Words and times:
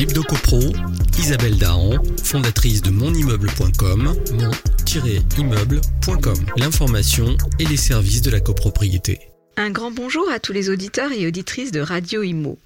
L'Hebdo-Copro, 0.00 0.60
Isabelle 1.18 1.58
Dahan, 1.58 2.02
fondatrice 2.24 2.80
de 2.80 2.88
monimmeuble.com, 2.88 4.14
mon-immeuble.com. 4.32 6.38
L'information 6.56 7.36
et 7.58 7.66
les 7.66 7.76
services 7.76 8.22
de 8.22 8.30
la 8.30 8.40
copropriété. 8.40 9.20
Un 9.58 9.68
grand 9.68 9.90
bonjour 9.90 10.26
à 10.30 10.40
tous 10.40 10.54
les 10.54 10.70
auditeurs 10.70 11.12
et 11.12 11.26
auditrices 11.26 11.70
de 11.70 11.80
Radio 11.80 12.22
Imo. 12.22 12.58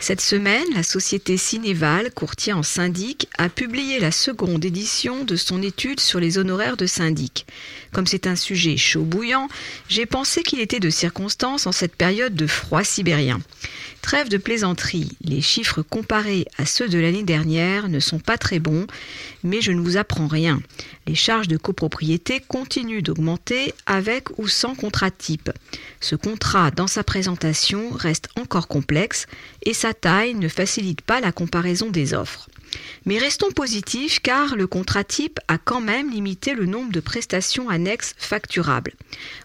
Cette 0.00 0.20
semaine, 0.20 0.64
la 0.74 0.82
société 0.82 1.36
Cinéval, 1.36 2.12
courtier 2.12 2.52
en 2.52 2.62
syndic, 2.62 3.28
a 3.36 3.48
publié 3.48 3.98
la 3.98 4.12
seconde 4.12 4.64
édition 4.64 5.24
de 5.24 5.36
son 5.36 5.60
étude 5.62 6.00
sur 6.00 6.20
les 6.20 6.38
honoraires 6.38 6.76
de 6.76 6.86
syndic. 6.86 7.46
Comme 7.92 8.06
c'est 8.06 8.26
un 8.26 8.36
sujet 8.36 8.76
chaud 8.76 9.02
bouillant, 9.02 9.48
j'ai 9.88 10.06
pensé 10.06 10.42
qu'il 10.42 10.60
était 10.60 10.80
de 10.80 10.90
circonstance 10.90 11.66
en 11.66 11.72
cette 11.72 11.96
période 11.96 12.34
de 12.34 12.46
froid 12.46 12.84
sibérien. 12.84 13.40
Trêve 14.02 14.28
de 14.28 14.38
plaisanterie, 14.38 15.10
les 15.22 15.42
chiffres 15.42 15.82
comparés 15.82 16.46
à 16.56 16.64
ceux 16.64 16.88
de 16.88 16.98
l'année 16.98 17.24
dernière 17.24 17.88
ne 17.88 18.00
sont 18.00 18.20
pas 18.20 18.38
très 18.38 18.58
bons, 18.58 18.86
mais 19.42 19.60
je 19.60 19.72
ne 19.72 19.80
vous 19.80 19.96
apprends 19.96 20.28
rien. 20.28 20.60
Les 21.06 21.14
charges 21.14 21.48
de 21.48 21.56
copropriété 21.56 22.40
continuent 22.40 23.02
d'augmenter 23.02 23.74
avec 23.86 24.38
ou 24.38 24.46
sans 24.46 24.74
contrat 24.74 25.10
type. 25.10 25.50
Ce 26.00 26.14
contrat, 26.14 26.70
dans 26.70 26.86
sa 26.86 27.02
présentation, 27.02 27.90
reste 27.90 28.28
encore 28.36 28.68
complexe 28.68 29.26
et 29.62 29.74
sa 29.74 29.94
taille 29.94 30.34
ne 30.34 30.48
facilite 30.48 31.00
pas 31.00 31.20
la 31.20 31.32
comparaison 31.32 31.90
des 31.90 32.14
offres. 32.14 32.48
Mais 33.06 33.18
restons 33.18 33.50
positifs 33.50 34.20
car 34.20 34.56
le 34.56 34.66
contrat 34.66 35.04
type 35.04 35.40
a 35.48 35.58
quand 35.58 35.80
même 35.80 36.10
limité 36.10 36.54
le 36.54 36.66
nombre 36.66 36.92
de 36.92 37.00
prestations 37.00 37.68
annexes 37.68 38.14
facturables. 38.18 38.92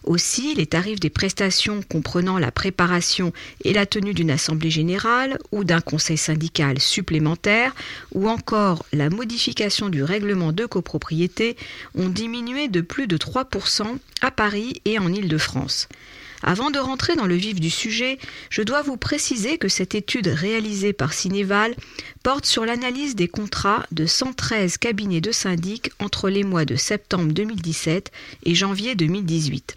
Aussi, 0.04 0.54
les 0.54 0.66
tarifs 0.66 1.00
des 1.00 1.10
prestations 1.10 1.80
comprenant 1.82 2.38
la 2.38 2.50
préparation 2.50 3.32
et 3.62 3.72
la 3.72 3.86
tenue 3.86 4.14
d'une 4.14 4.30
assemblée 4.30 4.70
générale 4.70 5.38
ou 5.52 5.64
d'un 5.64 5.80
conseil 5.80 6.18
syndical 6.18 6.80
supplémentaire 6.80 7.74
ou 8.12 8.28
encore 8.28 8.84
la 8.92 9.10
modification 9.10 9.88
du 9.88 10.02
règlement 10.02 10.52
de 10.52 10.66
copropriété 10.66 11.56
ont 11.94 12.08
diminué 12.08 12.68
de 12.68 12.80
plus 12.80 13.06
de 13.06 13.16
3% 13.16 13.96
à 14.20 14.30
Paris 14.30 14.80
et 14.84 14.98
en 14.98 15.12
Île-de-France. 15.12 15.88
Avant 16.42 16.70
de 16.70 16.78
rentrer 16.78 17.16
dans 17.16 17.26
le 17.26 17.34
vif 17.34 17.60
du 17.60 17.70
sujet, 17.70 18.18
je 18.50 18.62
dois 18.62 18.82
vous 18.82 18.96
préciser 18.96 19.58
que 19.58 19.68
cette 19.68 19.94
étude 19.94 20.26
réalisée 20.26 20.92
par 20.92 21.12
Cinéval 21.12 21.74
porte 22.22 22.46
sur 22.46 22.64
l'analyse 22.64 23.14
des 23.14 23.28
contrats 23.28 23.86
de 23.92 24.06
113 24.06 24.78
cabinets 24.78 25.20
de 25.20 25.32
syndic 25.32 25.90
entre 26.00 26.28
les 26.28 26.44
mois 26.44 26.64
de 26.64 26.76
septembre 26.76 27.32
2017 27.32 28.10
et 28.44 28.54
janvier 28.54 28.94
2018. 28.94 29.76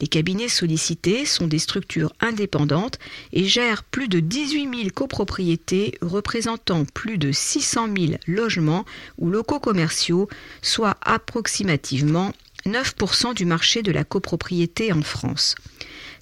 Les 0.00 0.08
cabinets 0.08 0.48
sollicités 0.48 1.24
sont 1.24 1.46
des 1.46 1.60
structures 1.60 2.12
indépendantes 2.20 2.98
et 3.32 3.44
gèrent 3.44 3.84
plus 3.84 4.08
de 4.08 4.18
18 4.20 4.76
000 4.76 4.90
copropriétés 4.94 5.96
représentant 6.02 6.84
plus 6.84 7.16
de 7.16 7.30
600 7.30 7.88
000 7.96 8.12
logements 8.26 8.84
ou 9.18 9.30
locaux 9.30 9.60
commerciaux, 9.60 10.28
soit 10.62 10.96
approximativement 11.00 12.32
9% 12.66 13.34
du 13.34 13.44
marché 13.44 13.82
de 13.82 13.92
la 13.92 14.04
copropriété 14.04 14.92
en 14.92 15.02
France. 15.02 15.54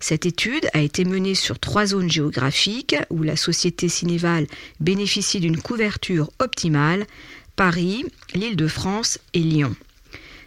Cette 0.02 0.26
étude 0.26 0.68
a 0.72 0.80
été 0.80 1.04
menée 1.04 1.36
sur 1.36 1.60
trois 1.60 1.86
zones 1.86 2.10
géographiques 2.10 2.96
où 3.08 3.22
la 3.22 3.36
société 3.36 3.88
Cinéval 3.88 4.48
bénéficie 4.80 5.38
d'une 5.38 5.62
couverture 5.62 6.32
optimale, 6.40 7.06
Paris, 7.54 8.04
l'Île-de-France 8.34 9.20
et 9.32 9.38
Lyon. 9.38 9.76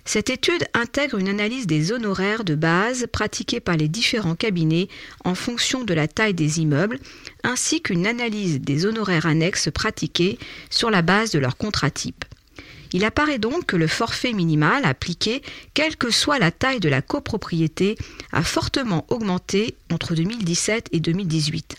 Cette 0.03 0.30
étude 0.30 0.66
intègre 0.73 1.17
une 1.20 1.30
analyse 1.30 1.67
des 1.67 1.94
honoraires 1.94 2.44
de 2.44 2.53
base 2.53 3.08
pratiqués 3.14 3.62
par 3.62 3.78
les 3.78 3.88
différents 3.88 4.36
cabinets 4.36 4.89
en 5.23 5.36
fonction 5.36 5.86
de 5.86 5.94
la 5.94 6.09
taille 6.09 6.34
des 6.34 6.59
immeubles, 6.59 7.00
ainsi 7.45 7.81
qu'une 7.81 8.08
analyse 8.08 8.59
des 8.59 8.86
honoraires 8.86 9.25
annexes 9.25 9.69
pratiqués 9.73 10.38
sur 10.69 10.92
la 10.92 11.02
base 11.02 11.31
de 11.31 11.40
leur 11.40 11.56
contrat 11.56 11.92
type. 11.92 12.25
Il 12.95 13.03
apparaît 13.03 13.39
donc 13.39 13.65
que 13.65 13.75
le 13.75 13.88
forfait 13.88 14.31
minimal 14.31 14.85
appliqué, 14.85 15.41
quelle 15.73 15.97
que 15.97 16.11
soit 16.11 16.39
la 16.39 16.51
taille 16.51 16.79
de 16.79 16.88
la 16.88 17.01
copropriété, 17.01 17.97
a 18.31 18.41
fortement 18.41 19.06
augmenté 19.09 19.75
entre 19.91 20.16
2017 20.16 20.88
et 20.94 21.01
2018 21.01 21.75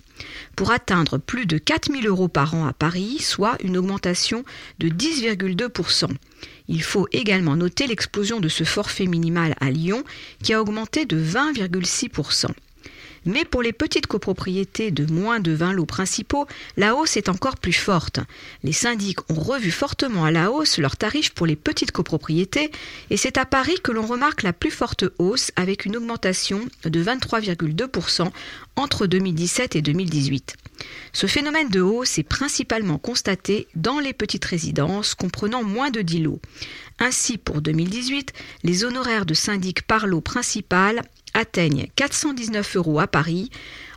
pour 0.56 0.72
atteindre 0.72 1.16
plus 1.16 1.47
de 1.47 1.56
4 1.56 1.91
000 1.91 2.05
euros 2.05 2.28
par 2.28 2.55
an 2.55 2.66
à 2.66 2.75
Paris, 2.75 3.16
soit 3.21 3.56
une 3.62 3.78
augmentation 3.78 4.44
de 4.78 4.91
10,2%. 4.91 6.10
Il 6.69 6.82
faut 6.82 7.09
également 7.12 7.56
noter 7.56 7.87
l'explosion 7.87 8.38
de 8.38 8.49
ce 8.49 8.65
forfait 8.65 9.06
minimal 9.06 9.55
à 9.59 9.71
Lyon 9.71 10.05
qui 10.43 10.53
a 10.53 10.60
augmenté 10.60 11.06
de 11.06 11.19
20,6%. 11.19 12.49
Mais 13.26 13.44
pour 13.44 13.60
les 13.60 13.72
petites 13.72 14.06
copropriétés 14.06 14.92
de 14.92 15.12
moins 15.12 15.41
de 15.41 15.53
20 15.53 15.72
lots 15.72 15.84
principaux, 15.84 16.47
la 16.76 16.94
hausse 16.94 17.16
est 17.16 17.28
encore 17.28 17.56
plus 17.56 17.72
forte. 17.72 18.20
Les 18.62 18.72
syndics 18.72 19.19
ont 19.31 19.41
revu 19.41 19.72
fortement 19.72 20.25
à 20.25 20.31
la 20.31 20.53
hausse 20.53 20.78
leurs 20.78 20.97
tarifs 20.97 21.34
pour 21.34 21.47
les 21.47 21.56
petites 21.56 21.91
copropriétés 21.91 22.70
et 23.10 23.16
c'est 23.16 23.37
à 23.37 23.44
Paris 23.44 23.76
que 23.82 23.92
l'on 23.92 24.06
remarque 24.06 24.44
la 24.44 24.53
plus 24.53 24.70
forte 24.70 25.04
hausse 25.19 25.50
avec 25.56 25.84
une 25.84 25.97
augmentation 25.97 26.60
de 26.84 27.03
23,2% 27.03 28.31
entre 28.76 29.06
2017 29.06 29.75
et 29.75 29.82
2018. 29.82 30.56
Ce 31.12 31.26
phénomène 31.26 31.69
de 31.69 31.81
hausse 31.81 32.19
est 32.19 32.22
principalement 32.22 32.98
constaté 32.98 33.66
dans 33.75 33.98
les 33.98 34.12
petites 34.12 34.44
résidences 34.44 35.14
comprenant 35.14 35.64
moins 35.64 35.91
de 35.91 36.03
10 36.03 36.20
lots. 36.20 36.41
Ainsi, 36.98 37.38
pour 37.38 37.60
2018, 37.60 38.32
les 38.62 38.84
honoraires 38.84 39.26
de 39.26 39.34
syndic 39.34 39.82
par 39.82 40.06
lot 40.06 40.20
principal 40.20 41.03
atteignent 41.37 41.89
419 41.97 42.77
euros 42.77 42.99
à 42.99 43.07
Paris. 43.07 43.51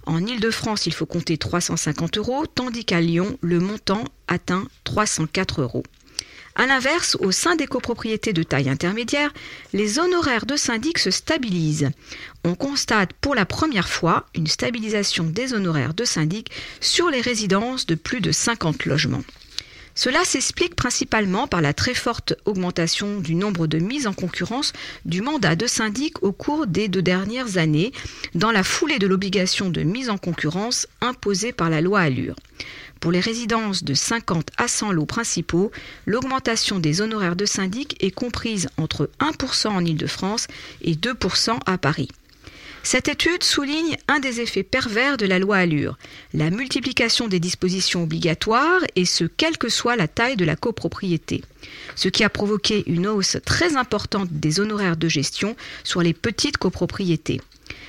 En 0.05 0.25
Ile-de-France, 0.25 0.85
il 0.85 0.93
faut 0.93 1.05
compter 1.05 1.37
350 1.37 2.17
euros, 2.17 2.45
tandis 2.45 2.85
qu'à 2.85 3.01
Lyon, 3.01 3.37
le 3.41 3.59
montant 3.59 4.03
atteint 4.27 4.67
304 4.83 5.61
euros. 5.61 5.83
A 6.55 6.65
l'inverse, 6.65 7.15
au 7.21 7.31
sein 7.31 7.55
des 7.55 7.67
copropriétés 7.67 8.33
de 8.33 8.43
taille 8.43 8.69
intermédiaire, 8.69 9.33
les 9.71 9.97
honoraires 9.97 10.45
de 10.45 10.57
syndic 10.57 10.97
se 10.97 11.11
stabilisent. 11.11 11.89
On 12.43 12.55
constate 12.55 13.13
pour 13.13 13.33
la 13.33 13.45
première 13.45 13.87
fois 13.87 14.25
une 14.35 14.47
stabilisation 14.47 15.23
des 15.23 15.53
honoraires 15.53 15.93
de 15.93 16.03
syndic 16.03 16.51
sur 16.81 17.09
les 17.09 17.21
résidences 17.21 17.85
de 17.85 17.95
plus 17.95 18.19
de 18.19 18.33
50 18.33 18.85
logements. 18.85 19.23
Cela 19.99 20.23
s'explique 20.23 20.77
principalement 20.77 21.45
par 21.45 21.59
la 21.59 21.73
très 21.73 21.93
forte 21.93 22.33
augmentation 22.45 23.19
du 23.19 23.35
nombre 23.35 23.67
de 23.67 23.79
mises 23.79 24.07
en 24.07 24.13
concurrence 24.13 24.71
du 25.03 25.21
mandat 25.21 25.57
de 25.57 25.67
syndic 25.67 26.23
au 26.23 26.31
cours 26.31 26.67
des 26.67 26.87
deux 26.87 27.01
dernières 27.01 27.57
années, 27.57 27.91
dans 28.33 28.51
la 28.51 28.63
foulée 28.63 28.97
de 28.97 29.07
l'obligation 29.07 29.69
de 29.69 29.81
mise 29.81 30.09
en 30.09 30.17
concurrence 30.17 30.87
imposée 31.01 31.51
par 31.51 31.69
la 31.69 31.81
loi 31.81 31.99
Allure. 31.99 32.37
Pour 33.01 33.11
les 33.11 33.19
résidences 33.19 33.83
de 33.83 33.93
50 33.93 34.51
à 34.55 34.69
100 34.69 34.93
lots 34.93 35.05
principaux, 35.05 35.69
l'augmentation 36.05 36.79
des 36.79 37.01
honoraires 37.01 37.35
de 37.35 37.45
syndic 37.45 38.01
est 38.01 38.11
comprise 38.11 38.69
entre 38.77 39.09
1% 39.19 39.67
en 39.67 39.83
Ile-de-France 39.83 40.47
et 40.81 40.93
2% 40.93 41.57
à 41.65 41.77
Paris. 41.77 42.07
Cette 42.83 43.09
étude 43.09 43.43
souligne 43.43 43.97
un 44.07 44.19
des 44.19 44.41
effets 44.41 44.63
pervers 44.63 45.17
de 45.17 45.25
la 45.25 45.37
loi 45.37 45.57
Allure, 45.57 45.97
la 46.33 46.49
multiplication 46.49 47.27
des 47.27 47.39
dispositions 47.39 48.03
obligatoires 48.03 48.81
et 48.95 49.05
ce 49.05 49.25
quelle 49.25 49.57
que 49.57 49.69
soit 49.69 49.95
la 49.95 50.07
taille 50.07 50.37
de 50.37 50.45
la 50.45 50.55
copropriété, 50.55 51.43
ce 51.95 52.07
qui 52.09 52.23
a 52.23 52.29
provoqué 52.29 52.83
une 52.87 53.07
hausse 53.07 53.37
très 53.45 53.75
importante 53.75 54.29
des 54.31 54.59
honoraires 54.59 54.97
de 54.97 55.09
gestion 55.09 55.55
sur 55.83 56.01
les 56.01 56.13
petites 56.13 56.57
copropriétés. 56.57 57.41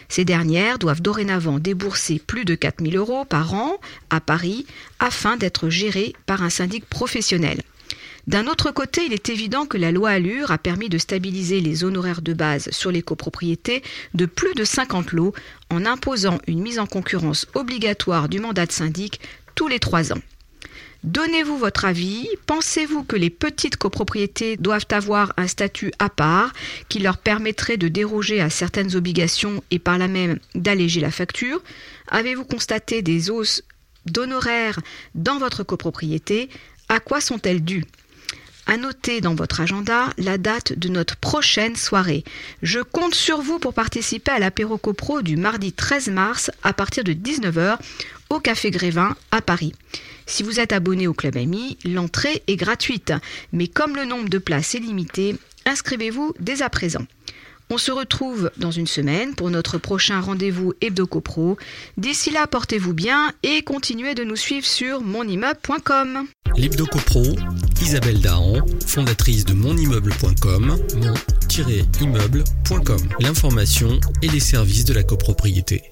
Ces 0.09 0.25
dernières 0.25 0.79
doivent 0.79 1.03
dorénavant 1.03 1.61
débourser 1.61 2.19
plus 2.19 2.45
de 2.45 2.57
4 2.57 2.85
000 2.85 2.97
euros 2.97 3.25
par 3.25 3.55
an 3.55 3.79
à 4.11 4.21
Paris 4.21 4.67
afin 4.99 5.37
d'être 5.37 5.69
gérées 5.69 6.15
par 6.27 6.43
un 6.43 6.51
syndic 6.51 6.85
professionnel. 6.85 7.63
D'un 8.31 8.47
autre 8.47 8.71
côté, 8.71 9.07
il 9.07 9.13
est 9.13 9.29
évident 9.29 9.67
que 9.67 9.77
la 9.77 9.91
loi 9.91 10.11
Allure 10.11 10.53
a 10.53 10.59
permis 10.59 10.89
de 10.89 10.99
stabiliser 10.99 11.61
les 11.61 11.83
honoraires 11.83 12.23
de 12.23 12.33
base 12.33 12.71
sur 12.71 12.93
les 12.93 13.03
copropriétés 13.03 13.83
de 14.15 14.25
plus 14.25 14.55
de 14.55 14.63
50 14.63 15.11
lots 15.11 15.35
en 15.69 15.85
imposant 15.85 16.39
une 16.47 16.61
mise 16.61 16.79
en 16.79 16.87
concurrence 16.87 17.49
obligatoire 17.55 18.29
du 18.29 18.39
mandat 18.39 18.67
de 18.67 18.71
syndic 18.71 19.19
tous 19.57 19.67
les 19.67 19.81
trois 19.81 20.13
ans. 20.13 20.21
Donnez-vous 21.03 21.59
votre 21.59 21.85
avis. 21.85 22.29
Pensez-vous 22.47 23.03
que 23.03 23.17
les 23.17 23.31
petites 23.31 23.77
copropriétés 23.77 24.57
doivent 24.57 24.87
avoir 24.91 25.33
un 25.37 25.49
statut 25.49 25.91
à 25.99 26.09
part 26.09 26.53
qui 26.89 27.01
leur 27.01 27.19
permettrait 27.19 27.79
de 27.79 27.89
déroger 27.89 28.41
à 28.41 28.49
certaines 28.49 28.95
obligations 28.95 29.61
et 29.73 29.81
par 29.81 29.99
là 29.99 30.07
même 30.07 30.39
d'alléger 30.55 31.01
la 31.01 31.11
facture? 31.11 31.61
Avez-vous 32.07 32.45
constaté 32.45 33.03
des 33.03 33.29
hausses 33.29 33.65
d'honoraires 34.07 34.79
dans 35.17 35.39
votre 35.39 35.65
copropriété? 35.65 36.49
À 36.89 37.01
quoi 37.01 37.21
sont-elles 37.21 37.65
dues? 37.65 37.87
À 38.71 38.77
noter 38.77 39.21
dans 39.21 39.35
votre 39.35 39.61
agenda 39.61 40.15
la 40.17 40.39
date 40.39 40.79
de 40.79 40.89
notre 40.89 41.17
prochaine 41.17 41.75
soirée. 41.75 42.23
Je 42.63 42.79
compte 42.79 43.17
sur 43.17 43.43
vous 43.43 43.59
pour 43.59 43.75
participer 43.75 44.31
à 44.31 44.39
l'apéro 44.39 44.79
copro 44.79 45.23
du 45.23 45.37
mardi 45.37 45.73
13 45.73 46.09
mars 46.11 46.53
à 46.63 46.73
partir 46.73 47.03
de 47.03 47.13
19h 47.13 47.79
au 48.31 48.39
Café 48.39 48.71
Grévin 48.71 49.17
à 49.33 49.43
Paris. 49.43 49.73
Si 50.25 50.45
vous 50.45 50.61
êtes 50.61 50.73
abonné 50.73 51.09
au 51.09 51.15
Club 51.15 51.37
Ami, 51.37 51.79
l'entrée 51.85 52.45
est 52.47 52.55
gratuite, 52.55 53.13
mais 53.53 53.67
comme 53.67 53.97
le 53.97 54.05
nombre 54.05 54.29
de 54.29 54.39
places 54.39 54.77
est 54.77 54.79
limité, 54.79 55.35
inscrivez-vous 55.67 56.35
dès 56.39 56.63
à 56.63 56.71
présent. 56.71 57.05
On 57.71 57.79
se 57.79 57.93
retrouve 57.93 58.51
dans 58.57 58.73
une 58.73 58.89
semaine 58.89 59.35
pour 59.37 59.49
notre 59.49 59.79
prochain 59.79 60.21
rendez-vous 60.21 60.75
HebdoCopro. 60.81 61.57
D'ici 61.97 62.33
là, 62.33 62.49
portez-vous 62.49 62.95
bien 62.95 63.33
et 63.45 63.63
continuez 63.63 64.17
de 64.17 64.25
nous 64.25 64.37
suivre 64.37 64.67
sur 64.67 65.01
monimmeuble.com. 65.01 66.27
L'Hebdo-Copro, 66.57 67.37
Isabelle 67.81 68.21
Dahan, 68.21 68.55
fondatrice 68.87 69.45
de 69.45 69.55
monimmeuble.com, 69.55 70.77
mon-immeuble.com. 71.51 73.01
L'information 73.21 74.01
et 74.23 74.29
les 74.29 74.41
services 74.41 74.85
de 74.85 74.93
la 74.93 75.05
copropriété. 75.05 75.83